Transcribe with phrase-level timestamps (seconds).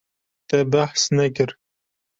[0.53, 1.57] Te behs nekir.